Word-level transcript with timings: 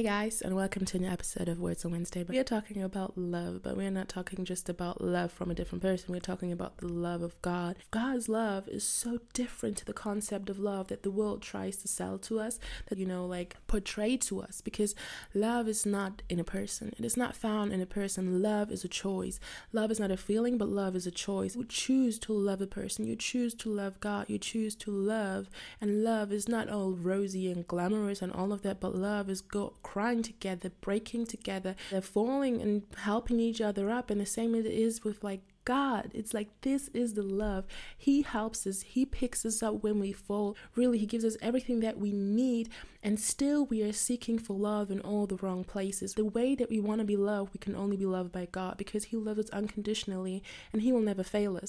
Hey 0.00 0.06
guys, 0.06 0.40
and 0.40 0.56
welcome 0.56 0.86
to 0.86 0.96
a 0.96 1.00
new 1.00 1.10
episode 1.10 1.46
of 1.46 1.60
Words 1.60 1.84
on 1.84 1.90
Wednesday. 1.90 2.24
We 2.26 2.38
are 2.38 2.42
talking 2.42 2.82
about 2.82 3.18
love, 3.18 3.62
but 3.62 3.76
we're 3.76 3.90
not 3.90 4.08
talking 4.08 4.46
just 4.46 4.70
about 4.70 5.02
love 5.02 5.30
from 5.30 5.50
a 5.50 5.54
different 5.54 5.82
person. 5.82 6.14
We're 6.14 6.20
talking 6.20 6.52
about 6.52 6.78
the 6.78 6.88
love 6.88 7.20
of 7.20 7.38
God. 7.42 7.76
God's 7.90 8.26
love 8.26 8.66
is 8.66 8.82
so 8.82 9.18
different 9.34 9.76
to 9.76 9.84
the 9.84 9.92
concept 9.92 10.48
of 10.48 10.58
love 10.58 10.88
that 10.88 11.02
the 11.02 11.10
world 11.10 11.42
tries 11.42 11.76
to 11.76 11.86
sell 11.88 12.16
to 12.20 12.40
us, 12.40 12.58
that, 12.88 12.96
you 12.96 13.04
know, 13.04 13.26
like 13.26 13.56
portray 13.66 14.16
to 14.16 14.40
us, 14.40 14.62
because 14.62 14.94
love 15.34 15.68
is 15.68 15.84
not 15.84 16.22
in 16.30 16.40
a 16.40 16.44
person. 16.44 16.94
It 16.98 17.04
is 17.04 17.18
not 17.18 17.36
found 17.36 17.70
in 17.70 17.82
a 17.82 17.86
person. 17.86 18.40
Love 18.40 18.72
is 18.72 18.86
a 18.86 18.88
choice. 18.88 19.38
Love 19.70 19.90
is 19.90 20.00
not 20.00 20.10
a 20.10 20.16
feeling, 20.16 20.56
but 20.56 20.70
love 20.70 20.96
is 20.96 21.06
a 21.06 21.10
choice. 21.10 21.54
You 21.54 21.66
choose 21.66 22.18
to 22.20 22.32
love 22.32 22.62
a 22.62 22.66
person. 22.66 23.06
You 23.06 23.16
choose 23.16 23.52
to 23.56 23.68
love 23.68 24.00
God. 24.00 24.30
You 24.30 24.38
choose 24.38 24.74
to 24.76 24.90
love. 24.90 25.50
And 25.78 26.02
love 26.02 26.32
is 26.32 26.48
not 26.48 26.70
all 26.70 26.92
rosy 26.92 27.52
and 27.52 27.68
glamorous 27.68 28.22
and 28.22 28.32
all 28.32 28.54
of 28.54 28.62
that, 28.62 28.80
but 28.80 28.94
love 28.94 29.28
is 29.28 29.42
go 29.42 29.74
crying 29.90 30.22
together, 30.22 30.70
breaking 30.80 31.26
together, 31.26 31.74
they're 31.90 32.00
falling 32.00 32.62
and 32.62 32.82
helping 32.98 33.40
each 33.40 33.60
other 33.60 33.90
up. 33.90 34.08
And 34.08 34.20
the 34.20 34.26
same 34.26 34.54
it 34.54 34.64
is 34.64 35.02
with 35.02 35.24
like 35.24 35.40
God. 35.64 36.10
It's 36.14 36.32
like 36.32 36.48
this 36.60 36.88
is 36.94 37.14
the 37.14 37.22
love. 37.22 37.64
He 37.98 38.22
helps 38.22 38.66
us, 38.68 38.82
He 38.82 39.04
picks 39.04 39.44
us 39.44 39.62
up 39.62 39.82
when 39.82 39.98
we 39.98 40.12
fall. 40.12 40.56
Really, 40.76 40.98
He 40.98 41.06
gives 41.06 41.24
us 41.24 41.36
everything 41.42 41.80
that 41.80 41.98
we 41.98 42.12
need, 42.12 42.68
and 43.02 43.18
still 43.18 43.66
we 43.66 43.82
are 43.82 43.92
seeking 43.92 44.38
for 44.38 44.54
love 44.54 44.90
in 44.90 45.00
all 45.00 45.26
the 45.26 45.36
wrong 45.36 45.64
places. 45.64 46.14
The 46.14 46.24
way 46.24 46.54
that 46.54 46.70
we 46.70 46.80
want 46.80 47.00
to 47.00 47.04
be 47.04 47.16
loved, 47.16 47.52
we 47.52 47.58
can 47.58 47.74
only 47.74 47.96
be 47.96 48.06
loved 48.06 48.30
by 48.30 48.46
God 48.46 48.76
because 48.78 49.04
He 49.04 49.16
loves 49.16 49.40
us 49.40 49.50
unconditionally 49.50 50.42
and 50.72 50.82
He 50.82 50.92
will 50.92 51.00
never 51.00 51.22
fail 51.22 51.56
us. 51.56 51.68